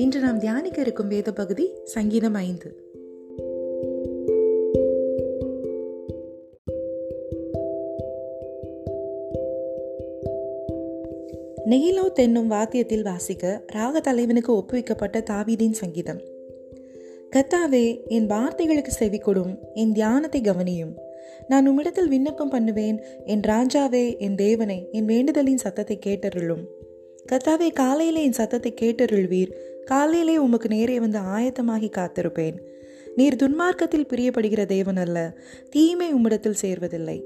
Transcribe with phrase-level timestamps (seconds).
[0.00, 2.68] இன்று நாம் தியானிக்க இருக்கும் வேத பகுதி சங்கீதம் ஐந்து.
[11.70, 16.20] நெயிலோ தென்னும் வாத்தியத்தில் வாசிக்க ராக தலைவனுக்கு ஒப்புவிக்கப்பட்ட தாவீதின் சங்கீதம்.
[17.36, 20.94] கத்தாவே என் வார்த்தைகளுக்கு செவி கொடும் என் தியானத்தை கவனியும்.
[21.48, 26.64] நான் உம்மிடத்தில் விண்ணப்பம் பண்ணுவேன் என் ராஜாவே என் தேவனை என் வேண்டுதலின் சத்தத்தை கேட்டருளும்.
[27.32, 29.52] கத்தாவே காலையிலே என் சத்தத்தை கேட்டருள்வீர்.
[29.90, 32.56] காலையிலே உமக்கு நேரே வந்து ஆயத்தமாகி காத்திருப்பேன்.
[33.16, 35.38] நீர் துன்மார்க்கத்தில் பிரியப்படுகிற தேவன் அல்ல
[35.70, 37.22] தீமை உம்மிடத்தில் சேர்வதில்லை.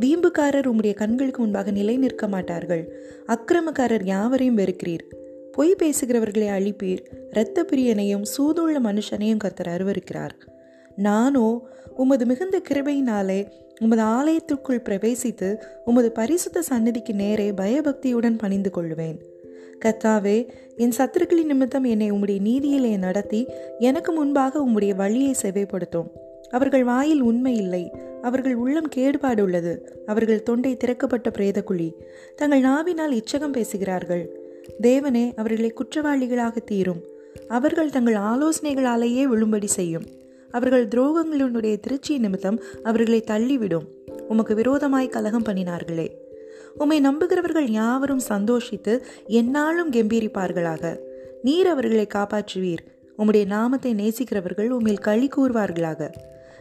[0.00, 2.96] வீம்புக்காரர் உம்முடைய கண்களுக்கு முன்பாக நிலை நிற்க மாட்டார்கள்.
[3.26, 5.06] அக்கிரமக்காரர் யாவரையும் வெறுக்கிறீர்.
[5.52, 7.02] பொய் பேசுகிறவர்களை அழிப்பீர்.
[7.30, 10.36] இரத்த பிரியனையும் சூதுள்ள மனுஷனையும் கத்தர் அருவருக்கிறார்.
[10.96, 11.62] நானோ
[11.96, 13.46] உமது மிகுந்த கிருபையினாலே
[13.80, 19.18] உமது ஆலயத்திற்குள் பிரவேசித்து உமது பரிசுத்த சன்னதிக்கு நேரே பயபக்தியுடன் பணிந்து கொள்வேன்.
[19.84, 23.46] கத்தாவே என் சத்துருக்களின் நிமித்தம் என்னை உம்முடைய நீதியிலே நடத்தி
[23.78, 26.08] எனக்கு முன்பாக உம்முடைய வழியை செவைப்படுத்தும்.
[26.50, 27.92] அவர்கள் வாயில் உண்மை இல்லை.
[28.22, 30.02] அவர்கள் உள்ளம் கேடுபாடு உள்ளது.
[30.06, 31.92] அவர்கள் தொண்டை திறக்கப்பட்ட பிரேதக்குழி.
[32.36, 34.40] தங்கள் நாவினால் இச்சகம் பேசுகிறார்கள்.
[34.82, 37.04] தேவனே அவர்களை குற்றவாளிகளாக தீரும்.
[37.48, 40.04] அவர்கள் தங்கள் ஆலோசனைகளாலேயே விழும்படி செய்யும்.
[40.50, 43.86] அவர்கள் துரோகங்களினுடைய திருச்சி நிமித்தம் அவர்களை தள்ளிவிடும்.
[44.28, 46.10] உமக்கு விரோதமாய் கலகம் பண்ணினார்களே.
[46.74, 50.96] உம்மை நம்புகிறவர்கள் யாவரும் சந்தோஷித்து என்னாலும் கெம்பீரிப்பார்களாக.
[51.42, 52.86] நீர் அவர்களை காப்பாற்றுவீர்.
[53.18, 56.14] உம்முடைய நாமத்தை நேசிக்கிறவர்கள் உம்மில் களி கூறுவார்களாக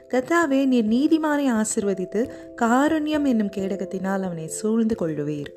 [0.09, 2.29] கத்தாவே நீர் நீதிமானை ஆசிர்வதித்து
[2.61, 5.51] காரண்யம் என்னும் கேடகத்தினால் அவனை சூழ்ந்து கொள்ளுவீர்.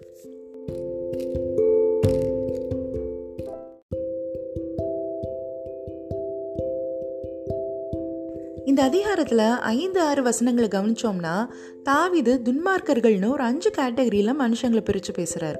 [8.66, 11.48] இந்த அதிகாரத்தில் ஐந்து ஆறு வசனங்களை கவனிச்சோம்னா
[11.84, 15.58] தாவிது துன்மார்க்கர்கள்னு ஒரு அஞ்சு கேட்டகரியில் மனுஷங்களை பிரித்து பேசுகிறார்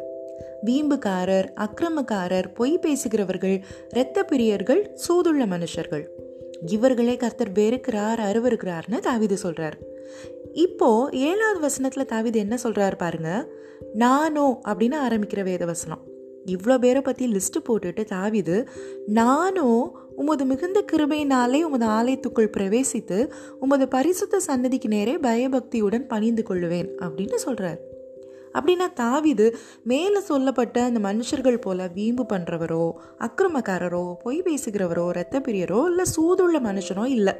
[0.64, 6.04] வீம்புக்காரர் அக்கிரமக்காரர் பொய் பேசுகிறவர்கள் இரத்த பிரியர்கள் சூதுள்ள மனுஷர்கள்.
[6.66, 9.78] இவர்களே கர்த்தர் வெறுக்கிறார் அருவருக்கிறார்னு தாவிது சொல்கிறார்
[10.52, 13.48] இப்போ ஏழாவது வசனத்தில் தாவிது என்ன சொல்கிறாரு பாருங்க.
[13.94, 16.02] நானோ அப்படின்னு ஆரம்பிக்கிற வேத வசனம்.
[16.46, 18.66] இவ்வளோ பேரை பற்றி லிஸ்ட்டு போட்டுட்டு தாவிது
[19.06, 23.30] நானோ உமது மிகுந்த கிருபையினாலே உமது ஆலயத்துக்குள் பிரவேசித்து
[23.60, 27.80] உமது பரிசுத்த சன்னதிக்கு நேரே பயபக்தியுடன் பணிந்து கொள்ளுவேன் அப்படின்னு சொல்றார்.
[28.58, 36.04] அப்படின்னா தாவிது மேலே சொல்லப்பட்ட அந்த மனுஷர்கள் போல வீம்பு பண்ணுறவரோ அக்கிரமக்காரரோ பொய் பேசுகிறவரோ இரத்த பிரியரோ இல்லை
[36.04, 37.32] சூதுள்ள மனுஷனோ இல்லை.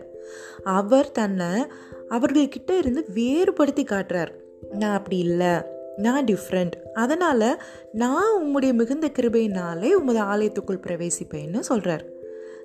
[0.62, 1.66] அவர் தன்னை
[2.08, 4.32] அவர்கள்கிட்ட இருந்து வேறுபடுத்தி காட்டுறார்.
[4.72, 5.52] நான் அப்படி இல்லை
[5.96, 7.60] நான் டிஃப்ரெண்ட் அதனால்
[7.92, 12.04] நான் உம்முடைய மிகுந்த கிருபையினாலே உமது ஆலயத்துக்குள் பிரவேசிப்பேன்னு சொல்கிறார்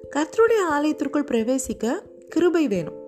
[0.03, 1.93] கர்த்தருடைய ஆலயத்திற்குள் பிரவேசிக்க
[2.27, 3.05] கிருபை வேணும்.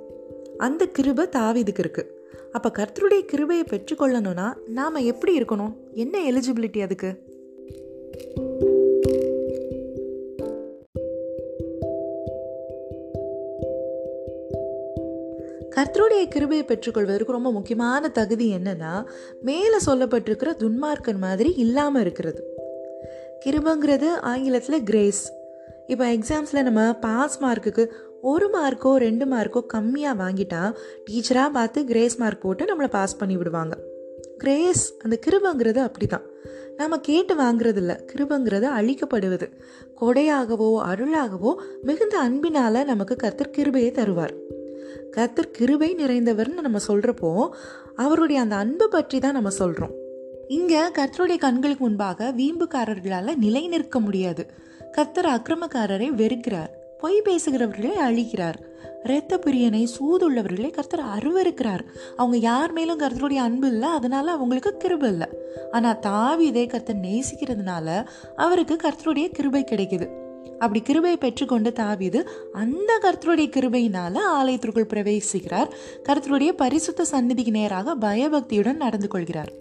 [0.58, 2.18] அந்த கிருபை தாவிதுக்கு இருக்குது
[2.52, 5.74] அப்போ கர்த்தருடைய கிருபையை பெற்றுக்கொள்ளணும்னா நாம் எப்படி இருக்கணும்?
[5.94, 7.14] என்ன எலிஜிபிலிட்டி அதுக்கு?
[15.76, 19.06] கர்த்தருடைய கிருபையை பெற்றுக்கொள்வதற்கு ரொம்ப முக்கியமான தகுதி என்னன்னா
[19.42, 22.54] மேலே சொல்லப்பட்டிருக்கிற துன்மார்க்கன் மாதிரி இல்லாமல் இருக்கிறது.
[23.46, 25.39] கிருபங்கிறது ஆங்கிலத்தில் கிரேஸ்
[25.94, 27.84] இப்போ எக்ஸாம்ஸில் நம்ம பாஸ் மார்க்குக்கு
[28.22, 30.60] ஒரு மார்க்கோ ரெண்டு மார்க்கோ கம்மியாக வாங்கிட்டா
[31.06, 33.76] டீச்சராக பார்த்து கிரேஸ் மார்க் போட்டு நம்மளை பாஸ் பண்ணி விடுவாங்க.
[34.42, 36.26] கிரேஸ் அந்த கிருபங்கிறது அப்படி தான்
[36.80, 39.48] நாம் கேட்டு வாங்குறது இல்லை கிருபங்கிறது அழிக்கப்படுவது.
[40.02, 44.36] கொடையாகவோ அருளாகவோ மிகுந்த அன்பினால் நமக்கு கர்த்தர் கிருபையை தருவார்.
[45.16, 47.32] கர்த்தர் கிருபை நிறைந்தவர்னு நம்ம சொல்கிறப்போ
[47.96, 49.96] அவருடைய அந்த அன்பு பற்றி தான் நம்ம சொல்கிறோம்
[50.58, 54.44] இங்கே கர்த்தருடைய கண்களுக்கு முன்பாக வீம்புக்காரர்களால் நிலை நிற்க முடியாது.
[54.92, 56.70] கர்த்தர் அக்கிரமக்காரரை வெறுக்கிறார்.
[57.00, 58.54] பொய் பேசுகிறவர்களை அழிக்கிறார்.
[59.04, 61.80] இரத்த பிரியனை சூதுள்ளவர்களை கர்த்தர் அருவருக்கிறார்.
[62.18, 65.28] அவங்க யார் மேலும் கர்த்தருடைய அன்பு இல்லை அதனால அவங்களுக்கு கிருபை இல்லை.
[65.72, 68.06] ஆனால் தாவிதை கர்த்தர் நேசிக்கிறதுனால
[68.36, 70.08] அவருக்கு கர்த்தருடைய கிருபை கிடைக்குது.
[70.52, 75.72] அப்படி கிருபை பெற்றுக்கொண்டு தாவிது அந்த கர்த்தருடைய கிருபையினால ஆலயத்திற்குள் பிரவேசிக்கிறார்.
[76.04, 79.52] கர்த்தருடைய பரிசுத்த சந்நிதிக்கு நேராக பயபக்தியுடன் நடந்து கொள்கிறார்.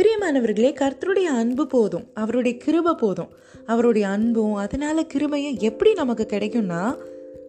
[0.00, 2.04] பிரியமானவர்களே கர்த்தருடைய அன்பு போதும்.
[2.14, 3.28] அவருடைய கிருபை போதும்.
[3.66, 6.96] அவருடைய அன்பும் அதனால கிருபையும் எப்படி நமக்கு கிடைக்கும்னா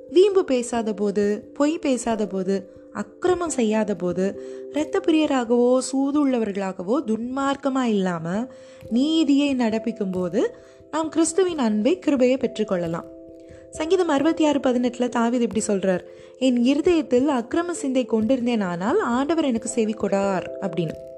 [0.10, 8.52] வீம்பு பேசாத போது பொய் பேசாத போது அக்கிரமம் செய்யாத போது இரத்த பிரியராகவோ சூதுள்ளவர்களாகவோ துன்மார்க்கமாக இல்லாமல்
[8.90, 10.56] நீதியை நடப்பிக்கும் போது
[10.92, 13.06] நாம் கிறிஸ்துவின் அன்பை கிருபையை பெற்றுக்கொள்ளலாம்.
[13.72, 16.04] சங்கீதம் அறுபத்தி ஆறு பதினெட்டில் தாவிது இப்படி சொல்கிறார்
[16.40, 21.10] என் இருதயத்தில் அக்கிரம சிந்தை கொண்டிருந்தேன் ஆனால் ஆண்டவர் எனக்கு செவி கொடார் அப்படின்னு.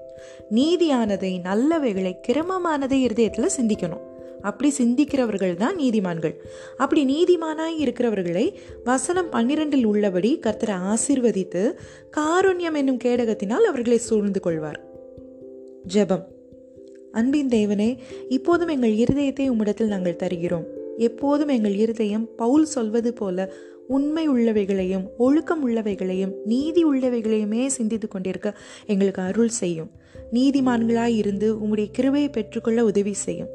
[0.52, 4.04] நீதியானதை நல்லவைகளை கிரமமானதை இருதயத்தில் சிந்திக்கணும்.
[4.42, 6.34] அப்படி சிந்திக்கிறவர்கள் தான் நீதிமான்கள்.
[6.78, 11.74] அப்படி நீதிமானாய் இருக்கிறவர்களை வசனம் பன்னிரெண்டில் உள்ளபடி கர்த்தரை ஆசிர்வதித்து
[12.18, 14.80] காருண்யம் என்னும் கேடகத்தினால் அவர்களை சூழ்ந்து கொள்வார்.
[15.94, 16.26] ஜெபம்.
[17.12, 17.98] அன்பின் தேவனே
[18.30, 20.82] இப்போதும் எங்கள் இருதயத்தை உம்மிடத்தில் நாங்கள் தருகிறோம்.
[20.98, 23.54] எப்போதும் எங்கள் இருதயம் பவுல் சொல்வது போல
[23.88, 29.92] உண்மை உள்ளவைகளையும் ஒழுக்கம் உள்ளவைகளையும் நீதி உள்ளவைகளையுமே சிந்தித்து கொண்டிருக்க எங்களுக்கு அருள் செய்யும்.
[30.34, 33.50] நீதிமான்களாய் இருந்து உங்களுடைய கிருவையை பெற்றுக்கொள்ள உதவி செய்யும்.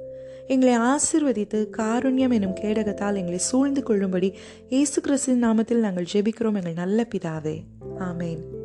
[0.47, 4.35] எங்களை ஆசிர்வதித்து காருண்யம் எனும் கேடகத்தால் எங்களை சூழ்ந்து கொள்ளும்படி
[4.69, 6.55] இயேசு கிறிஸ்தின் நாமத்தில் நாங்கள் ஜெபிக்கிறோம்.
[6.55, 7.61] எங்கள் நல்ல பிதாவே.
[7.99, 8.58] ஆமேன்.